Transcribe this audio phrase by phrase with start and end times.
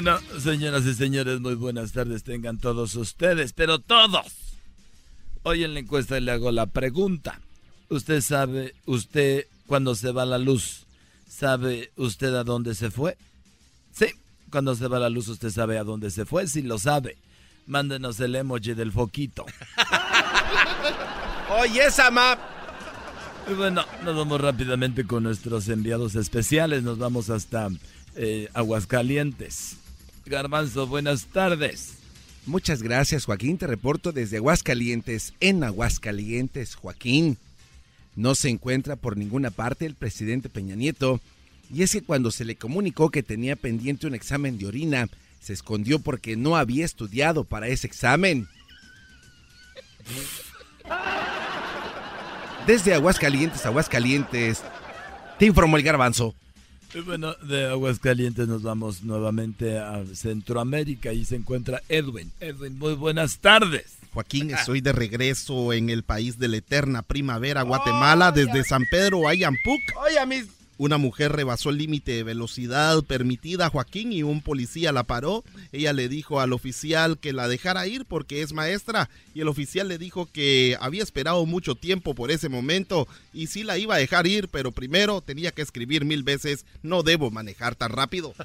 [0.00, 4.26] Bueno, señoras y señores, muy buenas tardes tengan todos ustedes, pero todos.
[5.42, 7.40] Hoy en la encuesta le hago la pregunta.
[7.88, 10.86] ¿Usted sabe, usted cuando se va la luz,
[11.28, 13.18] sabe usted a dónde se fue?
[13.92, 14.06] Sí,
[14.52, 17.16] cuando se va la luz usted sabe a dónde se fue, si lo sabe.
[17.66, 19.46] Mándenos el emoji del foquito.
[21.60, 22.38] Oye, esa map.
[23.56, 26.84] Bueno, nos vamos rápidamente con nuestros enviados especiales.
[26.84, 27.68] Nos vamos hasta
[28.14, 29.78] eh, Aguascalientes.
[30.28, 31.94] Garbanzo, buenas tardes.
[32.46, 33.58] Muchas gracias, Joaquín.
[33.58, 37.36] Te reporto desde Aguascalientes, en Aguascalientes, Joaquín.
[38.16, 41.20] No se encuentra por ninguna parte el presidente Peña Nieto.
[41.72, 45.08] Y es que cuando se le comunicó que tenía pendiente un examen de orina,
[45.40, 48.48] se escondió porque no había estudiado para ese examen.
[52.66, 54.62] Desde Aguascalientes, Aguascalientes,
[55.38, 56.34] te informó el garbanzo.
[57.04, 62.32] Bueno, de Aguascalientes nos vamos nuevamente a Centroamérica y se encuentra Edwin.
[62.40, 63.98] Edwin, muy buenas tardes.
[64.12, 69.28] Joaquín, estoy de regreso en el país de la eterna primavera, Guatemala, desde San Pedro
[69.28, 69.80] Ayampuc.
[70.00, 70.46] Oye, mis
[70.78, 75.44] una mujer rebasó el límite de velocidad permitida a Joaquín y un policía la paró.
[75.72, 79.88] Ella le dijo al oficial que la dejara ir porque es maestra y el oficial
[79.88, 83.98] le dijo que había esperado mucho tiempo por ese momento y sí la iba a
[83.98, 88.32] dejar ir, pero primero tenía que escribir mil veces, no debo manejar tan rápido.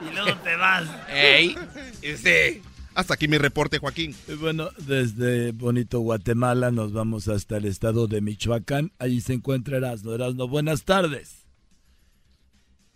[0.00, 0.88] y luego te vas.
[1.10, 1.54] ¡Ey!
[2.02, 2.62] Sí.
[2.96, 4.16] Hasta aquí mi reporte, Joaquín.
[4.40, 8.90] Bueno, desde bonito Guatemala nos vamos hasta el estado de Michoacán.
[8.98, 10.14] Allí se encuentra Erasno.
[10.14, 11.46] Erasno, buenas tardes.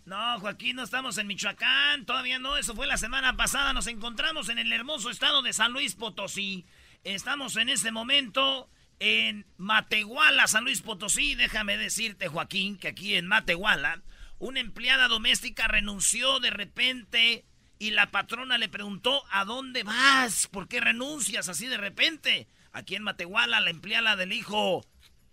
[0.05, 2.07] No, Joaquín, no estamos en Michoacán.
[2.07, 3.73] Todavía no, eso fue la semana pasada.
[3.73, 6.65] Nos encontramos en el hermoso estado de San Luis Potosí.
[7.03, 11.35] Estamos en este momento en Matehuala, San Luis Potosí.
[11.35, 14.01] Déjame decirte, Joaquín, que aquí en Matehuala,
[14.39, 17.45] una empleada doméstica renunció de repente
[17.81, 20.45] y la patrona le preguntó, ¿a dónde vas?
[20.45, 22.47] ¿Por qué renuncias así de repente?
[22.73, 24.85] Aquí en Matehuala, la empleada del hijo,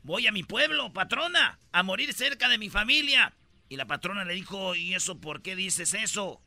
[0.02, 3.34] voy a mi pueblo, patrona, a morir cerca de mi familia.
[3.68, 6.40] Y la patrona le dijo, ¿y eso por qué dices eso?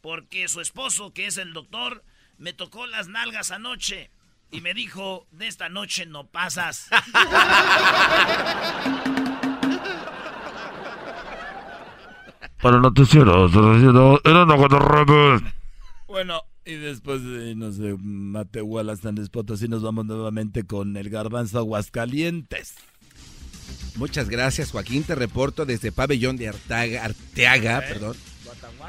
[0.00, 2.02] Porque su esposo, que es el doctor,
[2.38, 4.10] me tocó las nalgas anoche
[4.50, 6.88] y me dijo, de esta noche no pasas.
[12.66, 13.48] Para noticiero,
[14.24, 14.44] era
[16.08, 21.08] Bueno, y después de irnos de Matehuala, San Luis Potosí, nos vamos nuevamente con el
[21.08, 22.74] garbanzo Aguascalientes.
[23.94, 25.04] Muchas gracias, Joaquín.
[25.04, 27.84] Te reporto desde Pabellón de Arteaga, ¿Eh?
[27.86, 28.16] perdón.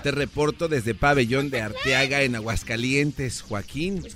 [0.01, 3.99] Te reporto desde Pabellón de Arteaga en Aguascalientes, Joaquín.
[4.01, 4.15] Pues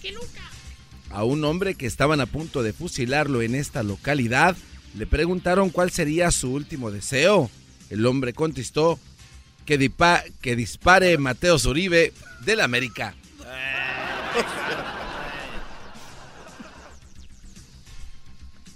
[1.12, 4.58] a un hombre que estaban a punto de fusilarlo en esta localidad,
[4.98, 7.52] le preguntaron cuál sería su último deseo.
[7.92, 8.98] El hombre contestó
[9.66, 9.92] que,
[10.42, 12.14] que dispare Mateo Zuribe
[12.46, 13.14] del América.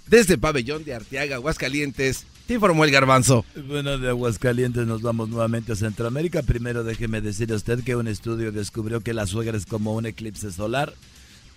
[0.06, 3.44] Desde Pabellón de Arteaga, Aguascalientes, te informó el garbanzo.
[3.66, 6.42] Bueno, de Aguascalientes nos vamos nuevamente a Centroamérica.
[6.42, 10.06] Primero déjeme decir a usted que un estudio descubrió que la suegra es como un
[10.06, 10.94] eclipse solar,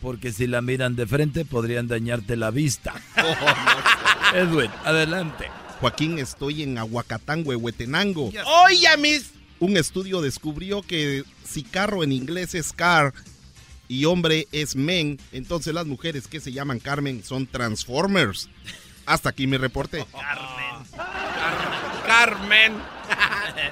[0.02, 2.96] porque si la miran de frente podrían dañarte la vista.
[4.34, 5.46] Edwin, adelante.
[5.80, 8.32] Joaquín, estoy en Aguacatán, Huehuetenango.
[8.66, 9.32] Oye, mis.
[9.60, 13.14] Un estudio descubrió que si carro en inglés es car
[13.90, 18.50] y hombre es men, entonces las mujeres que se llaman Carmen son Transformers.
[19.06, 20.06] Hasta aquí mi reporte.
[22.06, 22.74] Carmen.
[23.08, 23.70] Carmen.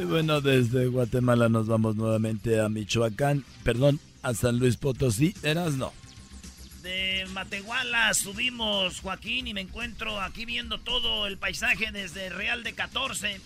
[0.00, 5.34] y bueno, desde Guatemala nos vamos nuevamente a Michoacán, perdón, a San Luis Potosí.
[5.42, 5.92] Eras no
[7.30, 13.40] Matehuala subimos, Joaquín, y me encuentro aquí viendo todo el paisaje desde Real de 14.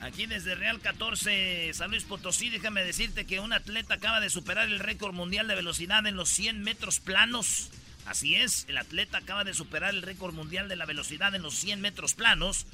[0.00, 4.68] Aquí desde Real 14, San Luis Potosí, déjame decirte que un atleta acaba de superar
[4.68, 7.70] el récord mundial de velocidad en los 100 metros planos.
[8.06, 11.54] Así es, el atleta acaba de superar el récord mundial de la velocidad en los
[11.54, 12.66] 100 metros planos.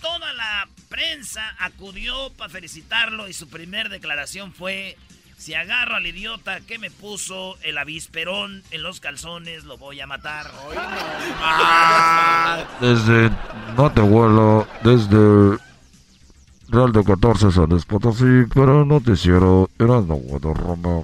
[0.00, 4.96] Toda la prensa acudió para felicitarlo y su primer declaración fue
[5.38, 10.06] si agarro al idiota que me puso el avisperón en los calzones, lo voy a
[10.06, 10.50] matar.
[12.80, 13.30] Desde
[13.76, 15.58] no te vuelo, desde
[16.68, 20.20] Real de 14 San Luis Potosí, pero noticiero era no
[20.54, 21.02] Roma.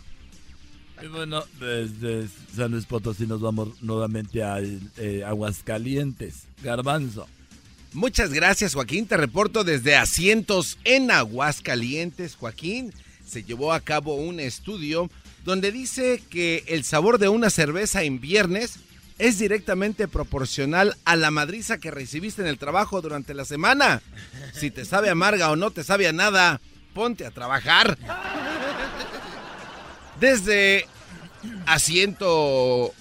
[1.00, 6.48] Y bueno, desde San Luis Potosí nos vamos nuevamente a eh, Aguascalientes.
[6.62, 7.28] Garbanzo.
[7.92, 9.06] Muchas gracias, Joaquín.
[9.06, 12.92] Te reporto desde Asientos en Aguascalientes, Joaquín
[13.26, 15.11] se llevó a cabo un estudio
[15.44, 18.79] donde dice que el sabor de una cerveza en viernes
[19.19, 24.03] es directamente proporcional a la madriza que recibiste en el trabajo durante la semana.
[24.55, 26.61] Si te sabe amarga o no te sabe a nada,
[26.94, 27.97] ponte a trabajar.
[30.19, 30.87] Desde
[31.67, 32.93] asiento...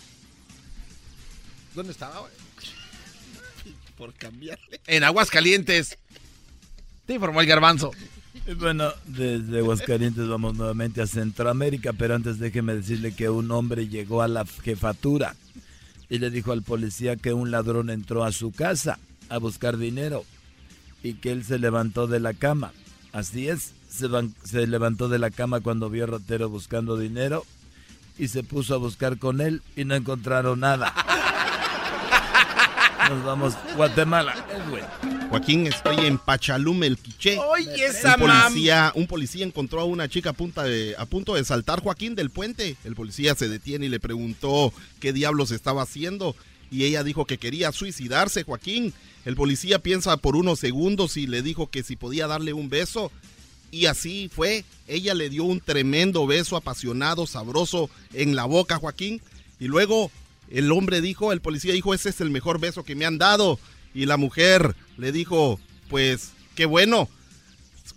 [1.74, 2.28] ¿Dónde estaba?
[3.98, 4.80] Por cambiarle.
[4.86, 5.98] En Aguas Calientes.
[7.06, 7.92] Te informó el garbanzo.
[8.58, 14.22] Bueno, desde Aguascalientes vamos nuevamente a Centroamérica, pero antes déjeme decirle que un hombre llegó
[14.22, 15.36] a la jefatura
[16.10, 19.00] y le dijo al policía que un ladrón entró a su casa
[19.30, 20.26] a buscar dinero
[21.04, 22.74] y que él se levantó de la cama.
[23.14, 24.08] Así es, se,
[24.44, 27.46] se levantó de la cama cuando vio a Rotero buscando dinero
[28.18, 30.94] y se puso a buscar con él y no encontraron nada.
[33.10, 34.34] Nos vamos, Guatemala.
[35.34, 37.40] Joaquín, estoy en Pachalume, el Quiché.
[37.40, 41.34] Oye, esa un policía, un policía encontró a una chica a, punta de, a punto
[41.34, 42.78] de saltar Joaquín del puente.
[42.84, 46.36] El policía se detiene y le preguntó qué diablos estaba haciendo.
[46.70, 48.94] Y ella dijo que quería suicidarse, Joaquín.
[49.26, 53.12] El policía piensa por unos segundos y le dijo que si podía darle un beso.
[53.72, 54.66] Y así fue.
[54.88, 59.20] Ella le dio un tremendo beso apasionado, sabroso en la boca, Joaquín.
[59.60, 60.12] Y luego
[60.52, 63.60] el hombre dijo, el policía dijo, ese es el mejor beso que me han dado.
[63.94, 65.60] Y la mujer le dijo,
[65.90, 67.10] pues, qué bueno.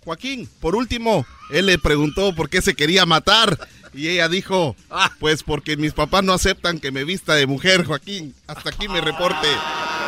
[0.03, 3.67] Joaquín, por último, él le preguntó por qué se quería matar.
[3.93, 7.85] Y ella dijo, ah, pues porque mis papás no aceptan que me vista de mujer,
[7.85, 8.33] Joaquín.
[8.47, 9.47] Hasta aquí me reporte.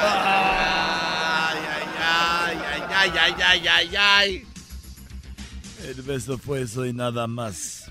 [0.02, 2.58] Ay, ay, ay,
[2.92, 4.44] ay, ay, ay, ay, ay.
[5.86, 7.86] El beso fue eso y nada más.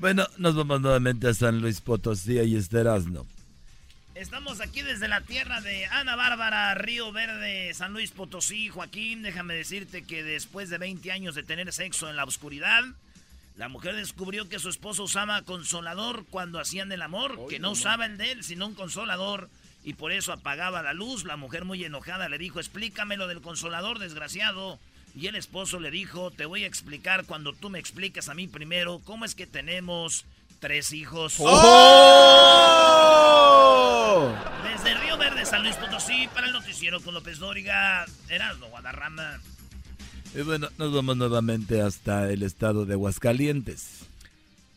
[0.00, 3.26] Bueno, nos vamos nuevamente a San Luis Potosí y Esterasno.
[4.14, 8.68] Estamos aquí desde la tierra de Ana Bárbara, Río Verde, San Luis Potosí.
[8.68, 12.84] Joaquín, déjame decirte que después de 20 años de tener sexo en la oscuridad,
[13.56, 18.06] la mujer descubrió que su esposo usaba consolador cuando hacían el amor, que no, usaba
[18.06, 19.50] el de él, sino un consolador,
[19.82, 21.24] y por eso apagaba la luz.
[21.24, 24.78] La mujer muy enojada le dijo, explícame lo del consolador, desgraciado.
[25.16, 28.46] Y el esposo le dijo, te voy a explicar cuando tú me expliques a mí
[28.46, 30.24] primero cómo es que tenemos
[30.60, 31.34] tres hijos.
[31.40, 33.43] ¡Oh!
[35.44, 39.40] Verde, San Luis Potosí, para el noticiero con López Dóriga, Erasmo Guadarrama.
[40.34, 44.00] Y bueno, nos vamos nuevamente hasta el estado de Aguascalientes.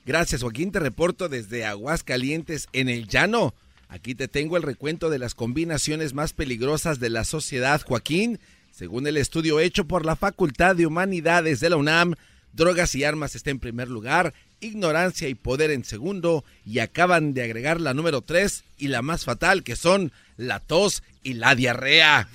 [0.05, 0.71] Gracias, Joaquín.
[0.71, 3.53] Te reporto desde Aguascalientes, en el llano.
[3.89, 8.39] Aquí te tengo el recuento de las combinaciones más peligrosas de la sociedad, Joaquín.
[8.71, 12.15] Según el estudio hecho por la Facultad de Humanidades de la UNAM,
[12.53, 17.43] drogas y armas está en primer lugar, ignorancia y poder en segundo, y acaban de
[17.43, 22.27] agregar la número tres y la más fatal, que son la tos y la diarrea.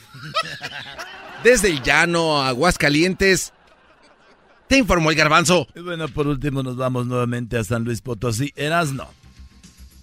[1.45, 3.53] Desde el llano, Aguascalientes,
[4.69, 5.67] te informó el garbanzo.
[5.75, 9.11] Y bueno, por último nos vamos nuevamente a San Luis Potosí, Erasno.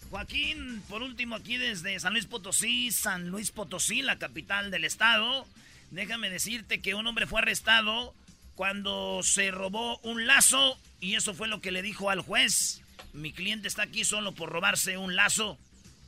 [0.10, 5.45] Joaquín, por último aquí desde San Luis Potosí, San Luis Potosí, la capital del estado.
[5.92, 8.13] Déjame decirte que un hombre fue arrestado
[8.60, 12.82] cuando se robó un lazo y eso fue lo que le dijo al juez.
[13.14, 15.58] Mi cliente está aquí solo por robarse un lazo.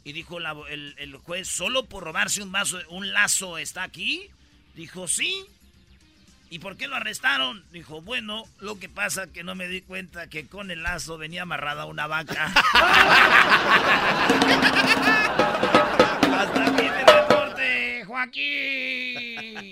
[0.03, 0.37] Y dijo
[0.67, 4.29] el, juez, ¿solo por robarse un, vaso, un lazo está aquí?
[4.75, 5.45] Dijo, sí.
[6.49, 7.63] ¿Y por qué lo arrestaron?
[7.71, 11.43] Dijo, bueno, lo que pasa que no me di cuenta que con el lazo venía
[11.43, 12.47] amarrada una vaca.
[16.37, 19.71] Hasta aquí el reporte, Joaquín.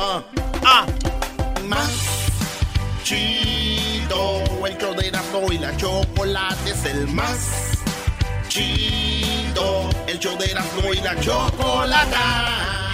[0.00, 0.22] Ah,
[0.64, 0.86] ah,
[1.66, 1.90] más
[3.02, 4.44] chido.
[4.64, 5.08] El show de
[5.52, 7.72] y la chocolate es el más
[8.48, 9.90] chido.
[10.06, 12.87] El show de y la chocolate